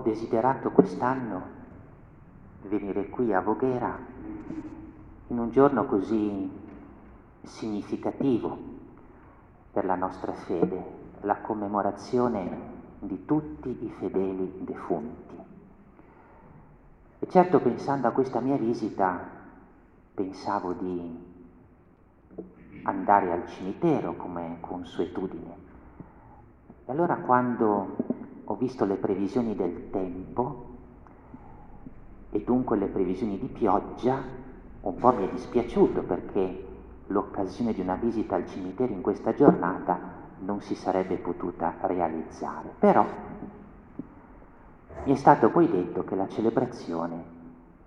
[0.00, 1.58] desiderato quest'anno
[2.62, 3.98] venire qui a Voghera
[5.28, 6.50] in un giorno così
[7.42, 8.58] significativo
[9.72, 10.84] per la nostra fede,
[11.22, 15.36] la commemorazione di tutti i fedeli defunti.
[17.20, 19.38] E certo pensando a questa mia visita
[20.14, 21.28] pensavo di
[22.82, 25.56] andare al cimitero come consuetudine.
[26.86, 27.96] E allora quando
[28.50, 30.66] ho visto le previsioni del tempo
[32.30, 34.20] e dunque le previsioni di pioggia,
[34.80, 36.66] un po' mi è dispiaciuto perché
[37.06, 40.00] l'occasione di una visita al cimitero in questa giornata
[40.40, 42.72] non si sarebbe potuta realizzare.
[42.76, 43.06] Però
[45.04, 47.22] mi è stato poi detto che la celebrazione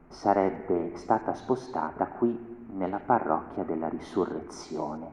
[0.08, 5.12] sarebbe stata spostata qui nella parrocchia della risurrezione.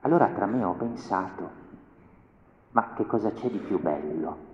[0.00, 1.63] Allora tra me ho pensato,
[2.74, 4.52] ma che cosa c'è di più bello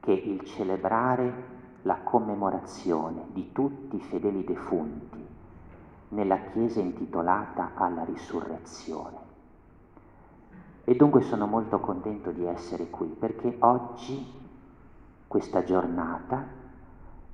[0.00, 5.26] che il celebrare la commemorazione di tutti i fedeli defunti
[6.08, 9.16] nella chiesa intitolata alla risurrezione.
[10.84, 14.26] E dunque sono molto contento di essere qui perché oggi,
[15.26, 16.44] questa giornata,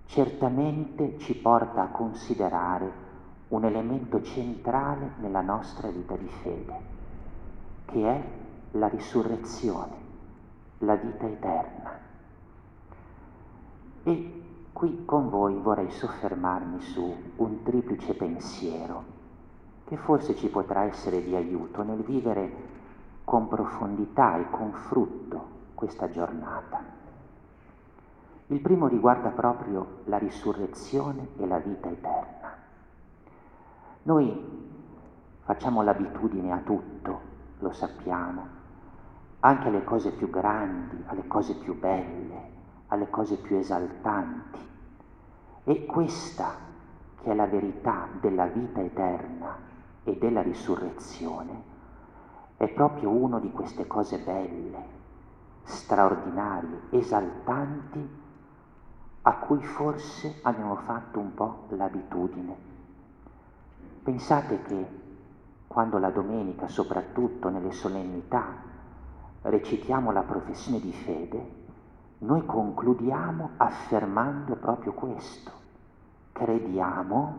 [0.06, 3.02] certamente ci porta a considerare
[3.48, 6.80] un elemento centrale nella nostra vita di fede,
[7.86, 8.42] che è
[8.74, 9.96] la risurrezione,
[10.78, 11.98] la vita eterna.
[14.02, 19.12] E qui con voi vorrei soffermarmi su un triplice pensiero
[19.84, 22.72] che forse ci potrà essere di aiuto nel vivere
[23.24, 26.82] con profondità e con frutto questa giornata.
[28.48, 32.52] Il primo riguarda proprio la risurrezione e la vita eterna.
[34.02, 34.72] Noi
[35.44, 37.20] facciamo l'abitudine a tutto,
[37.58, 38.62] lo sappiamo,
[39.44, 42.52] anche alle cose più grandi, alle cose più belle,
[42.88, 44.58] alle cose più esaltanti.
[45.64, 46.54] E questa,
[47.20, 49.54] che è la verità della vita eterna
[50.02, 51.72] e della risurrezione,
[52.56, 54.82] è proprio una di queste cose belle,
[55.64, 58.22] straordinarie, esaltanti
[59.22, 62.56] a cui forse abbiamo fatto un po' l'abitudine.
[64.02, 64.86] Pensate che
[65.66, 68.72] quando la domenica, soprattutto nelle solennità,
[69.44, 71.62] recitiamo la professione di fede,
[72.18, 75.50] noi concludiamo affermando proprio questo.
[76.32, 77.38] Crediamo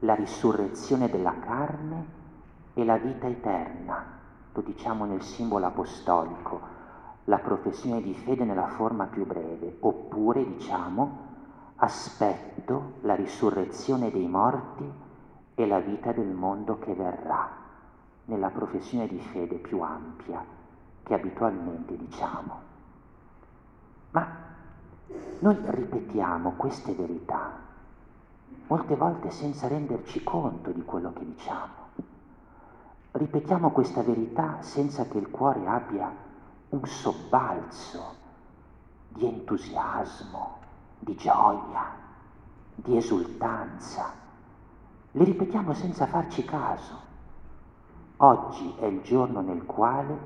[0.00, 2.04] la risurrezione della carne
[2.74, 4.04] e la vita eterna.
[4.52, 6.74] Lo diciamo nel simbolo apostolico
[7.24, 11.24] la professione di fede nella forma più breve, oppure diciamo
[11.76, 14.90] aspetto la risurrezione dei morti
[15.54, 17.48] e la vita del mondo che verrà,
[18.26, 20.44] nella professione di fede più ampia
[21.02, 22.60] che abitualmente diciamo.
[24.10, 24.28] Ma
[25.40, 27.64] noi ripetiamo queste verità
[28.68, 31.84] molte volte senza renderci conto di quello che diciamo.
[33.12, 36.12] Ripetiamo questa verità senza che il cuore abbia
[36.70, 38.14] un sobbalzo
[39.08, 40.58] di entusiasmo,
[40.98, 41.94] di gioia,
[42.74, 44.12] di esultanza.
[45.12, 47.05] Le ripetiamo senza farci caso.
[48.18, 50.18] Oggi è il giorno nel quale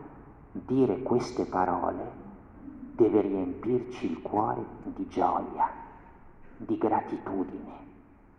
[0.52, 2.12] dire queste parole
[2.94, 5.68] deve riempirci il cuore di gioia,
[6.56, 7.72] di gratitudine,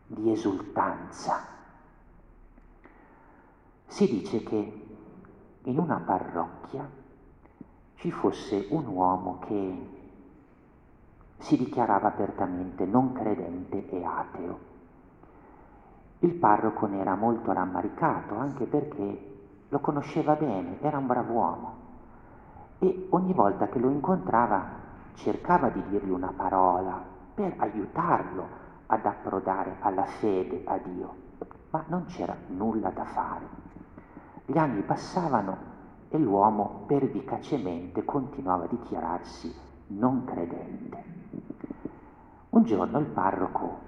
[0.07, 1.43] di esultanza.
[3.87, 4.85] Si dice che
[5.63, 6.89] in una parrocchia
[7.95, 9.89] ci fosse un uomo che
[11.39, 14.59] si dichiarava apertamente non credente e ateo.
[16.19, 19.29] Il parroco ne era molto rammaricato anche perché
[19.71, 21.73] lo conosceva bene, era un bravo uomo
[22.79, 24.79] e ogni volta che lo incontrava
[25.13, 27.01] cercava di dirgli una parola
[27.33, 31.15] per aiutarlo ad approdare alla fede a Dio,
[31.69, 33.47] ma non c'era nulla da fare.
[34.45, 35.69] Gli anni passavano
[36.09, 39.55] e l'uomo pervicacemente continuava a dichiararsi
[39.87, 41.03] non credente.
[42.49, 43.79] Un giorno il parroco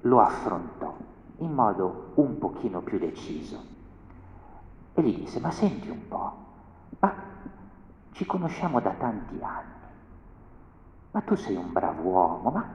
[0.00, 1.05] lo affrontò
[1.38, 3.74] in modo un pochino più deciso
[4.94, 6.32] e gli disse, ma senti un po',
[7.00, 7.14] ma
[8.12, 9.74] ci conosciamo da tanti anni,
[11.10, 12.66] ma tu sei un bravo uomo, ma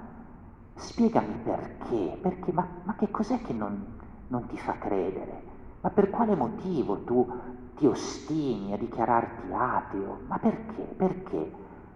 [0.75, 3.98] spiegami perché, perché ma, ma che cos'è che non,
[4.28, 5.50] non ti fa credere?
[5.81, 7.28] Ma per quale motivo tu
[7.75, 10.19] ti ostini a dichiararti ateo?
[10.28, 10.84] Ma perché?
[10.84, 11.52] Perché?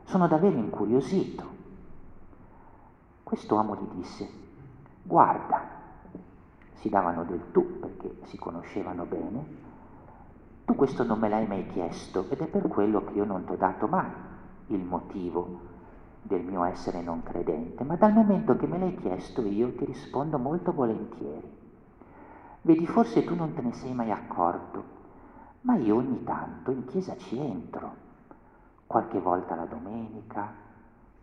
[0.06, 1.54] Sono davvero incuriosito.
[3.22, 4.28] Quest'uomo gli disse,
[5.04, 5.75] guarda,
[6.86, 9.64] si davano del tu perché si conoscevano bene,
[10.66, 13.54] Tu questo non me l'hai mai chiesto ed è per quello che io non ti
[13.54, 14.12] ho dato mai
[14.68, 15.62] il motivo
[16.22, 20.38] del mio essere non credente, ma dal momento che me l'hai chiesto io ti rispondo
[20.38, 21.58] molto volentieri.
[22.62, 24.84] Vedi, forse tu non te ne sei mai accorto,
[25.62, 27.96] ma io ogni tanto in chiesa ci entro,
[28.86, 30.52] qualche volta la domenica,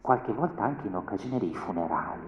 [0.00, 2.26] qualche volta anche in occasione dei funerali.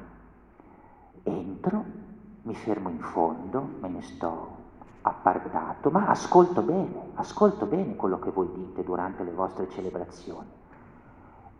[1.25, 2.04] Entro,
[2.45, 4.63] mi fermo in fondo, me ne sto
[5.03, 10.49] appartato, ma ascolto bene, ascolto bene quello che voi dite durante le vostre celebrazioni.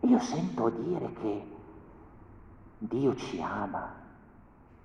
[0.01, 1.53] Io sento dire che
[2.77, 3.93] Dio ci ama,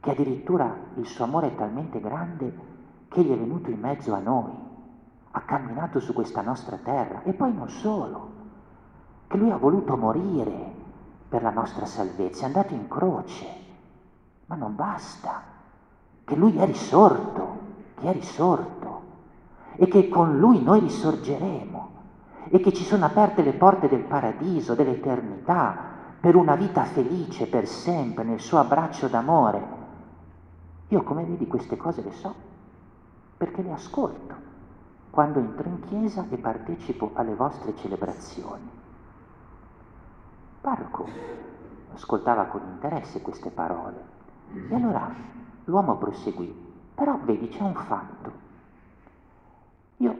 [0.01, 2.69] che addirittura il suo amore è talmente grande
[3.09, 4.53] che gli è venuto in mezzo a noi,
[5.33, 8.29] ha camminato su questa nostra terra e poi non solo,
[9.27, 10.79] che lui ha voluto morire
[11.29, 13.47] per la nostra salvezza, è andato in croce,
[14.47, 15.50] ma non basta,
[16.31, 17.59] che lui è risorto,
[17.97, 19.03] che è risorto
[19.75, 21.91] e che con lui noi risorgeremo
[22.51, 25.89] e che ci sono aperte le porte del paradiso, dell'eternità,
[26.21, 29.79] per una vita felice per sempre nel suo abbraccio d'amore.
[30.89, 32.33] Io come vedi queste cose le so,
[33.37, 34.35] perché le ascolto
[35.11, 38.71] quando entro in chiesa e partecipo alle vostre celebrazioni.
[40.61, 41.09] Parco
[41.93, 44.19] ascoltava con interesse queste parole
[44.69, 45.39] e allora
[45.71, 46.53] l'uomo proseguì,
[46.95, 48.33] però vedi c'è un fatto.
[49.99, 50.17] Io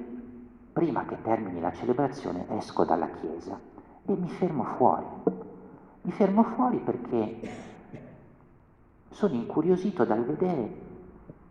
[0.73, 3.59] prima che termini la celebrazione esco dalla chiesa
[4.07, 5.07] e mi fermo fuori.
[6.03, 7.51] Mi fermo fuori perché
[9.11, 10.89] sono incuriosito dal vedere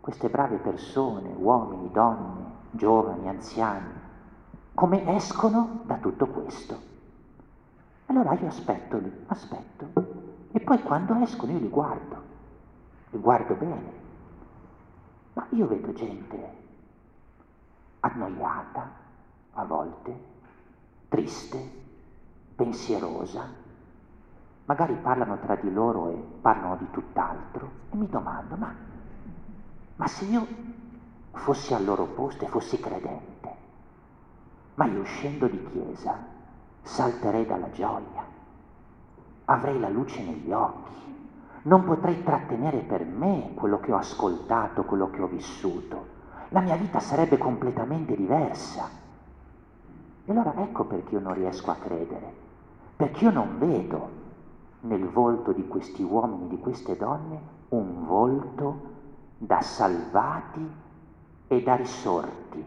[0.00, 3.92] queste brave persone, uomini, donne, giovani, anziani,
[4.74, 6.88] come escono da tutto questo.
[8.06, 9.86] Allora io aspetto lì, aspetto,
[10.50, 12.19] e poi quando escono io li guardo,
[13.10, 13.92] li guardo bene,
[15.34, 16.58] ma io vedo gente
[18.00, 18.90] annoiata
[19.54, 20.28] a volte,
[21.08, 21.70] triste,
[22.54, 23.48] pensierosa,
[24.64, 28.72] magari parlano tra di loro e parlano di tutt'altro e mi domando, ma,
[29.96, 30.46] ma se io
[31.32, 33.54] fossi al loro posto e fossi credente,
[34.74, 36.16] ma io uscendo di chiesa
[36.82, 38.24] salterei dalla gioia,
[39.46, 41.09] avrei la luce negli occhi,
[41.62, 46.18] non potrei trattenere per me quello che ho ascoltato, quello che ho vissuto,
[46.50, 48.88] la mia vita sarebbe completamente diversa.
[50.24, 52.32] E allora ecco perché io non riesco a credere,
[52.96, 54.18] perché io non vedo
[54.80, 57.38] nel volto di questi uomini, di queste donne,
[57.70, 58.88] un volto
[59.36, 60.68] da salvati
[61.46, 62.64] e da risorti,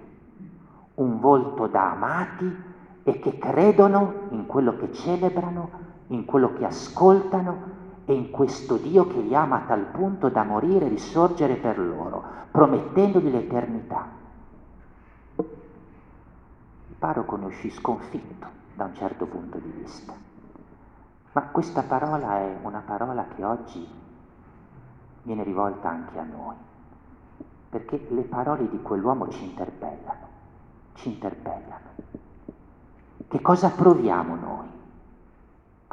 [0.96, 2.56] un volto da amati
[3.04, 5.70] e che credono in quello che celebrano,
[6.08, 10.44] in quello che ascoltano e in questo Dio che li ama a tal punto da
[10.44, 14.08] morire e risorgere per loro, promettendogli l'eternità.
[15.38, 20.14] Il parroco ne uscì sconfitto da un certo punto di vista.
[21.32, 23.88] Ma questa parola è una parola che oggi
[25.24, 26.56] viene rivolta anche a noi,
[27.70, 30.28] perché le parole di quell'uomo ci interpellano,
[30.96, 31.92] ci interpellano.
[33.28, 34.68] Che cosa proviamo noi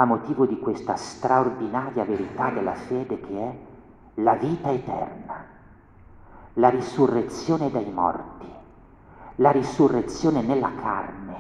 [0.00, 3.55] a motivo di questa straordinaria verità della fede che è
[4.14, 5.44] la vita eterna,
[6.55, 8.49] la risurrezione dai morti,
[9.37, 11.35] la risurrezione nella carne,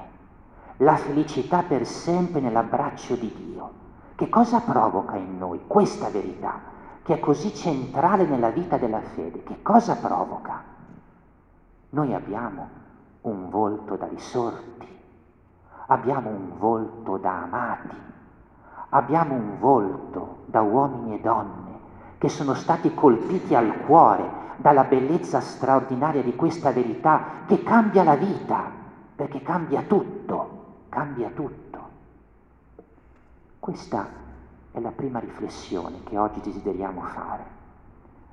[0.76, 3.70] la felicità per sempre nell'abbraccio di Dio?
[4.14, 6.60] Che cosa provoca in noi questa verità
[7.02, 9.42] che è così centrale nella vita della fede?
[9.42, 10.62] Che cosa provoca?
[11.90, 12.68] Noi abbiamo
[13.22, 14.86] un volto da risorti,
[15.86, 18.18] abbiamo un volto da amati,
[18.90, 21.78] abbiamo un volto da uomini e donne
[22.18, 28.14] che sono stati colpiti al cuore dalla bellezza straordinaria di questa verità che cambia la
[28.14, 28.70] vita,
[29.16, 31.88] perché cambia tutto, cambia tutto.
[33.58, 34.06] Questa
[34.70, 37.44] è la prima riflessione che oggi desideriamo fare,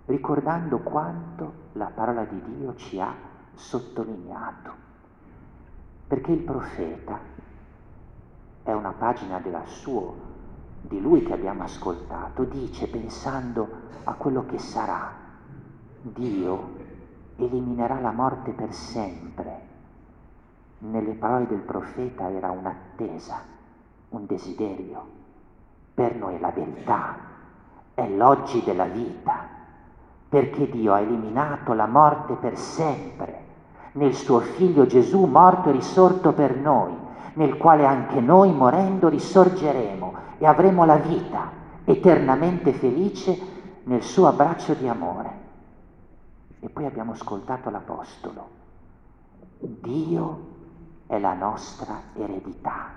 [0.06, 3.14] ricordando quanto la parola di Dio ci ha
[3.54, 4.86] sottolineato.
[6.08, 7.20] Perché il profeta
[8.64, 10.27] è una pagina della sua,
[10.88, 13.68] di lui che abbiamo ascoltato, dice pensando
[14.06, 15.12] a quello che sarà,
[16.02, 16.76] Dio
[17.38, 19.66] eliminerà la morte per sempre.
[20.80, 23.42] Nelle parole del profeta era un'attesa,
[24.10, 25.06] un desiderio
[25.94, 27.16] per noi la verità,
[27.94, 29.56] è l'oggi della vita,
[30.30, 33.46] perché Dio ha eliminato la morte per sempre
[33.94, 36.94] nel suo figlio Gesù morto e risorto per noi,
[37.38, 41.52] nel quale anche noi morendo risorgeremo e avremo la vita
[41.86, 43.38] eternamente felice
[43.84, 45.46] nel suo abbraccio di amore.
[46.60, 48.50] E poi abbiamo ascoltato l'Apostolo.
[49.60, 50.46] Dio
[51.06, 52.90] è la nostra eredità.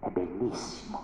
[0.00, 1.00] È bellissimo,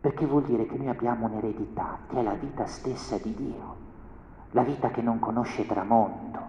[0.00, 3.76] perché vuol dire che noi abbiamo un'eredità che è la vita stessa di Dio,
[4.52, 6.40] la vita che non conosce tramonto,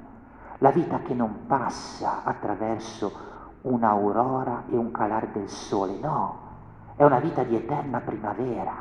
[0.60, 3.36] la vita che non passa attraverso
[3.68, 6.46] un'aurora e un calar del sole, no,
[6.96, 8.74] è una vita di eterna primavera.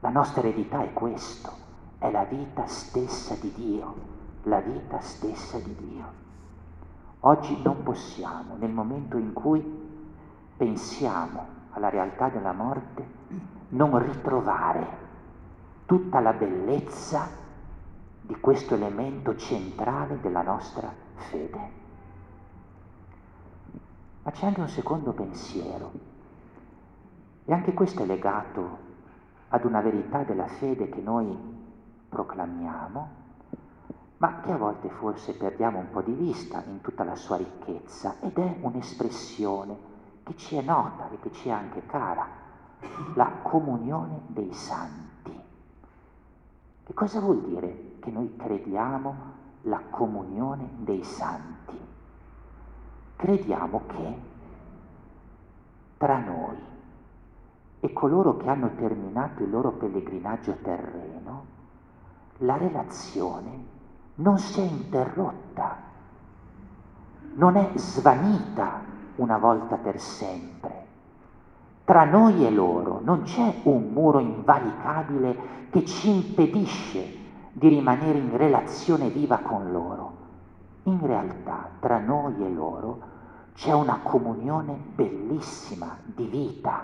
[0.00, 1.50] La nostra eredità è questo,
[1.98, 3.94] è la vita stessa di Dio,
[4.44, 6.04] la vita stessa di Dio.
[7.20, 9.62] Oggi non possiamo, nel momento in cui
[10.56, 13.06] pensiamo alla realtà della morte,
[13.68, 15.08] non ritrovare
[15.86, 17.28] tutta la bellezza
[18.22, 21.79] di questo elemento centrale della nostra fede.
[24.22, 25.92] Ma c'è anche un secondo pensiero,
[27.44, 28.88] e anche questo è legato
[29.48, 31.36] ad una verità della fede che noi
[32.08, 33.08] proclamiamo,
[34.18, 38.16] ma che a volte forse perdiamo un po' di vista in tutta la sua ricchezza
[38.20, 39.76] ed è un'espressione
[40.22, 42.26] che ci è nota e che ci è anche cara,
[43.14, 45.40] la comunione dei santi.
[46.84, 49.14] Che cosa vuol dire che noi crediamo
[49.62, 51.89] la comunione dei santi?
[53.20, 54.14] Crediamo che
[55.98, 56.56] tra noi
[57.80, 61.44] e coloro che hanno terminato il loro pellegrinaggio terreno,
[62.38, 63.64] la relazione
[64.14, 65.76] non si è interrotta,
[67.34, 68.80] non è svanita
[69.16, 70.86] una volta per sempre.
[71.84, 77.18] Tra noi e loro non c'è un muro invalicabile che ci impedisce
[77.52, 80.19] di rimanere in relazione viva con loro.
[80.90, 82.98] In realtà tra noi e loro
[83.54, 86.82] c'è una comunione bellissima di vita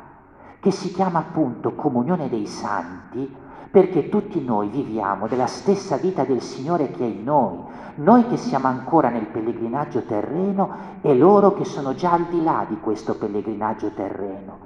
[0.61, 3.35] che si chiama appunto comunione dei santi
[3.69, 7.59] perché tutti noi viviamo della stessa vita del Signore che è in noi,
[7.97, 10.71] noi che siamo ancora nel pellegrinaggio terreno
[11.01, 14.59] e loro che sono già al di là di questo pellegrinaggio terreno.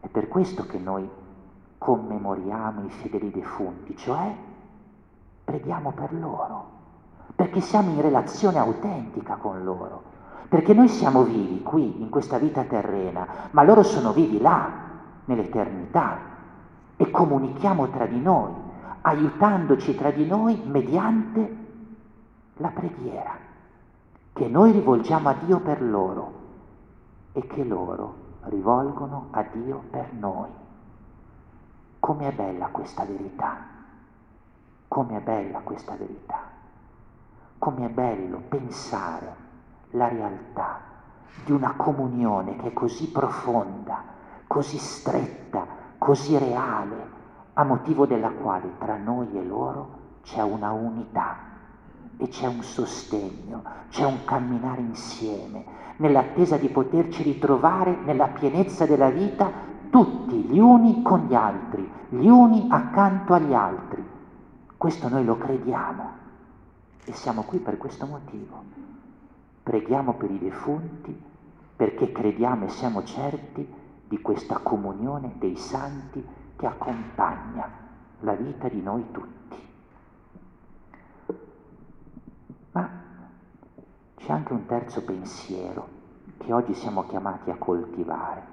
[0.00, 1.06] È per questo che noi
[1.76, 4.34] commemoriamo i fedeli defunti, cioè
[5.44, 6.82] preghiamo per loro,
[7.34, 10.02] perché siamo in relazione autentica con loro,
[10.48, 14.70] perché noi siamo vivi qui in questa vita terrena, ma loro sono vivi là,
[15.24, 16.32] nell'eternità.
[16.96, 18.52] E comunichiamo tra di noi,
[19.00, 21.56] aiutandoci tra di noi mediante
[22.58, 23.44] la preghiera
[24.32, 26.32] che noi rivolgiamo a Dio per loro
[27.32, 30.48] e che loro rivolgono a Dio per noi.
[32.00, 33.56] Come è bella questa verità,
[34.88, 36.40] come è bella questa verità,
[37.64, 39.34] come è bello pensare
[39.92, 40.80] la realtà
[41.46, 44.02] di una comunione che è così profonda,
[44.46, 45.64] così stretta,
[45.96, 47.08] così reale,
[47.54, 49.88] a motivo della quale tra noi e loro
[50.24, 51.36] c'è una unità
[52.18, 55.64] e c'è un sostegno, c'è un camminare insieme,
[55.96, 59.50] nell'attesa di poterci ritrovare nella pienezza della vita
[59.88, 64.06] tutti gli uni con gli altri, gli uni accanto agli altri.
[64.76, 66.23] Questo noi lo crediamo
[67.04, 68.62] e siamo qui per questo motivo.
[69.62, 71.32] Preghiamo per i defunti
[71.76, 73.66] perché crediamo e siamo certi
[74.06, 76.24] di questa comunione dei santi
[76.56, 77.68] che accompagna
[78.20, 79.56] la vita di noi tutti.
[82.72, 82.90] Ma
[84.16, 85.88] c'è anche un terzo pensiero
[86.38, 88.52] che oggi siamo chiamati a coltivare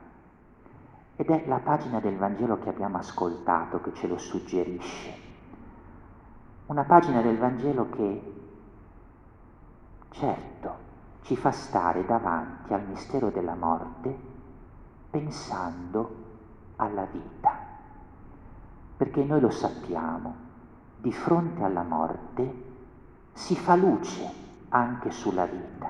[1.16, 5.14] ed è la pagina del Vangelo che abbiamo ascoltato che ce lo suggerisce.
[6.66, 8.41] Una pagina del Vangelo che,
[10.12, 10.90] certo,
[11.24, 14.16] ci fa stare davanti al mistero della morte
[15.10, 16.16] pensando
[16.78, 17.58] alla vita.
[18.98, 20.36] Perché noi lo sappiamo,
[20.98, 22.70] di fronte alla morte
[23.34, 24.30] si fa luce
[24.70, 25.90] anche sulla vita.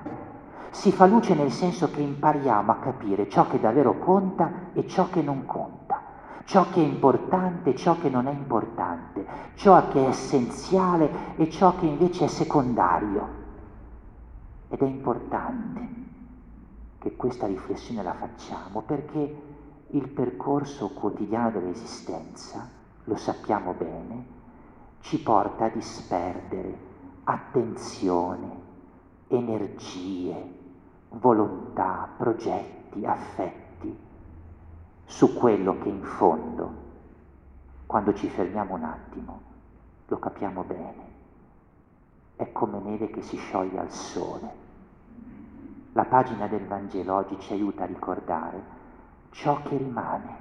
[0.70, 5.10] Si fa luce nel senso che impariamo a capire ciò che davvero conta e ciò
[5.10, 6.02] che non conta,
[6.46, 9.26] ciò che è importante e ciò che non è importante,
[9.56, 13.41] ciò che è essenziale e ciò che invece è secondario.
[14.74, 15.90] Ed è importante
[16.98, 19.42] che questa riflessione la facciamo perché
[19.88, 22.70] il percorso quotidiano dell'esistenza,
[23.04, 24.26] lo sappiamo bene,
[25.02, 26.74] ci porta a disperdere
[27.26, 28.62] attenzione,
[29.28, 30.58] energie,
[31.10, 33.94] volontà, progetti, affetti
[35.04, 36.72] su quello che in fondo,
[37.88, 39.42] quando ci fermiamo un attimo,
[40.08, 41.10] lo capiamo bene.
[42.38, 44.61] È come neve che si scioglie al sole
[45.94, 48.64] la pagina del Vangelo oggi ci aiuta a ricordare
[49.32, 50.38] ciò che rimane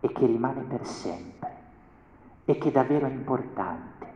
[0.00, 1.56] e che rimane per sempre
[2.44, 4.06] e che davvero è importante,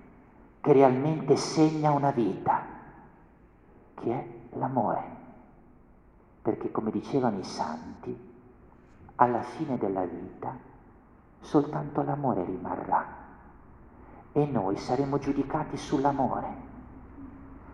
[0.60, 2.62] che realmente segna una vita,
[3.94, 5.20] che è l'amore.
[6.42, 8.30] perché come dicevano i santi,
[9.16, 10.56] alla fine della vita
[11.38, 13.06] soltanto l'amore rimarrà
[14.32, 16.61] e noi saremo giudicati sull'amore.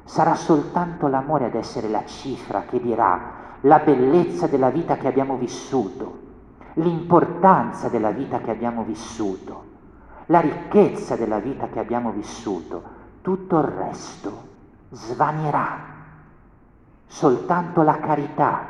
[0.08, 3.20] Sarà soltanto l'amore ad essere la cifra che dirà
[3.60, 6.20] la bellezza della vita che abbiamo vissuto,
[6.74, 9.64] l'importanza della vita che abbiamo vissuto,
[10.26, 12.82] la ricchezza della vita che abbiamo vissuto.
[13.20, 14.32] Tutto il resto
[14.88, 15.78] svanirà.
[17.04, 18.64] Soltanto la carità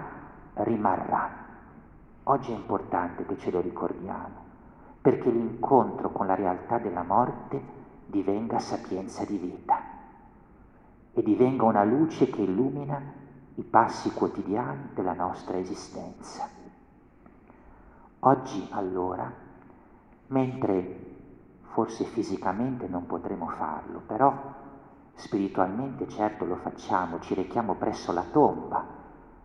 [0.55, 1.31] rimarrà.
[2.25, 4.45] Oggi è importante che ce lo ricordiamo,
[5.01, 7.63] perché l'incontro con la realtà della morte
[8.07, 9.97] divenga sapienza di vita
[11.19, 13.03] e divenga una luce che illumina
[13.57, 16.49] i passi quotidiani della nostra esistenza.
[18.21, 19.29] Oggi allora,
[20.29, 21.17] mentre
[21.63, 24.33] forse fisicamente non potremo farlo, però
[25.15, 28.87] spiritualmente certo lo facciamo, ci rechiamo presso la tomba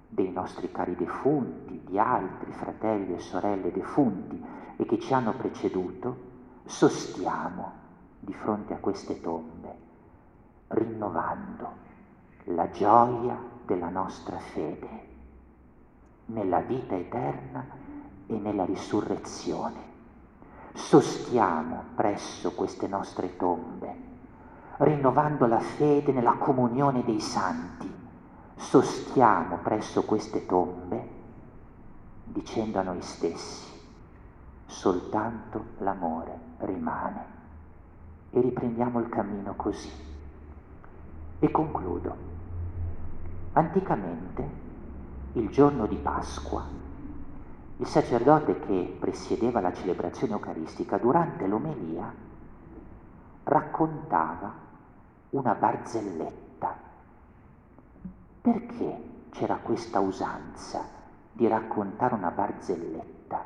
[0.08, 4.39] dei nostri cari defunti, di altri fratelli e sorelle defunti
[4.75, 6.18] e che ci hanno preceduto,
[6.65, 7.72] sostiamo
[8.20, 9.92] di fronte a queste tombe,
[10.67, 11.82] rinnovando
[12.46, 15.12] la gioia della nostra fede
[16.25, 17.65] nella vita eterna
[18.27, 19.91] e nella risurrezione.
[20.74, 23.96] Sostiamo presso queste nostre tombe,
[24.77, 27.91] rinnovando la fede nella comunione dei santi.
[28.55, 31.10] Sostiamo presso queste tombe,
[32.24, 33.72] dicendo a noi stessi,
[34.65, 37.25] soltanto l'amore rimane
[38.32, 39.91] e riprendiamo il cammino così.
[41.43, 42.15] E concludo.
[43.51, 44.50] Anticamente,
[45.33, 46.65] il giorno di Pasqua,
[47.75, 52.09] il sacerdote che presiedeva la celebrazione eucaristica durante l'omelia
[53.43, 54.53] raccontava
[55.31, 56.77] una barzelletta.
[58.39, 60.79] Perché c'era questa usanza
[61.29, 63.43] di raccontare una barzelletta?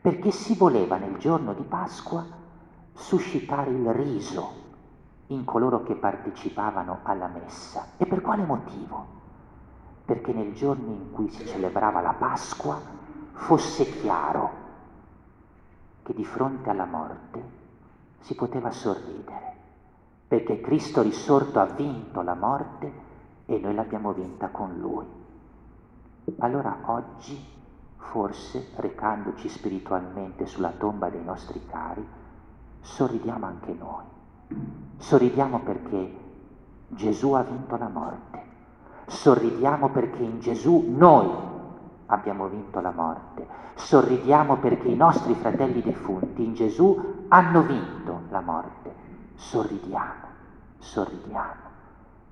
[0.00, 2.24] Perché si voleva nel giorno di Pasqua
[2.92, 4.62] suscitare il riso
[5.28, 7.86] in coloro che partecipavano alla messa.
[7.96, 9.06] E per quale motivo?
[10.04, 12.78] Perché nel giorno in cui si celebrava la Pasqua
[13.32, 14.62] fosse chiaro
[16.02, 17.42] che di fronte alla morte
[18.20, 19.56] si poteva sorridere,
[20.28, 22.92] perché Cristo risorto ha vinto la morte
[23.46, 25.06] e noi l'abbiamo vinta con Lui.
[26.38, 27.42] Allora oggi,
[27.96, 32.06] forse recandoci spiritualmente sulla tomba dei nostri cari,
[32.80, 34.13] sorridiamo anche noi.
[34.96, 36.22] Sorridiamo perché
[36.88, 38.42] Gesù ha vinto la morte.
[39.06, 41.30] Sorridiamo perché in Gesù noi
[42.06, 43.46] abbiamo vinto la morte.
[43.74, 48.94] Sorridiamo perché i nostri fratelli defunti in Gesù hanno vinto la morte.
[49.34, 50.26] Sorridiamo,
[50.78, 51.60] sorridiamo,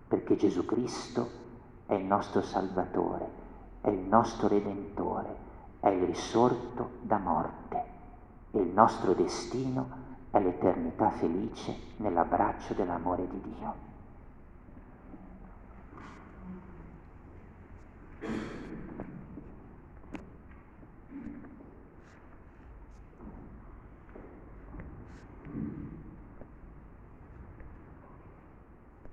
[0.06, 1.28] perché Gesù Cristo
[1.86, 3.28] è il nostro Salvatore,
[3.80, 5.36] è il nostro Redentore,
[5.80, 7.84] è il risorto da morte
[8.52, 10.01] e il nostro destino
[10.32, 13.90] è l'eternità felice nell'abbraccio dell'amore di Dio.